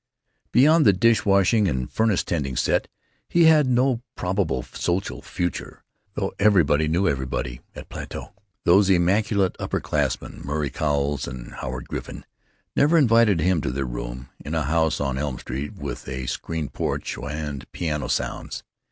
Beyond 0.51 0.83
the 0.87 0.93
dish 0.93 1.25
washing 1.25 1.67
and 1.67 1.87
furnace 1.87 2.23
tending 2.23 2.55
set 2.55 2.87
he 3.29 3.43
had 3.43 3.67
no 3.67 4.01
probable 4.15 4.63
social 4.63 5.21
future, 5.21 5.83
though 6.15 6.33
everybody 6.39 6.87
knew 6.87 7.07
everybody 7.07 7.61
at 7.75 7.87
Plato. 7.87 8.33
Those 8.63 8.89
immaculate 8.89 9.55
upper 9.59 9.79
classmen, 9.79 10.41
Murray 10.43 10.71
Cowles 10.71 11.27
and 11.27 11.53
Howard 11.53 11.87
Griffin, 11.87 12.25
never 12.75 12.97
invited 12.97 13.41
him 13.41 13.61
to 13.61 13.69
their 13.69 13.85
room 13.85 14.29
(in 14.43 14.55
a 14.55 14.63
house 14.63 14.99
on 14.99 15.19
Elm 15.19 15.37
Street 15.37 15.75
with 15.75 16.07
a 16.07 16.25
screened 16.25 16.73
porch 16.73 17.15
and 17.21 17.71
piano 17.71 18.07
sounds). 18.07 18.63